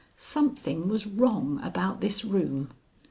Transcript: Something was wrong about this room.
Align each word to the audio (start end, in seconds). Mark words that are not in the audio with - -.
Something 0.17 0.87
was 0.87 1.05
wrong 1.05 1.59
about 1.61 2.01
this 2.01 2.25
room. 2.25 2.69